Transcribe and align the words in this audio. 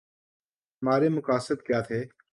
ہمارے 0.81 1.09
مقاصد 1.09 1.61
کیا 1.67 1.79
تھے؟ 1.81 1.99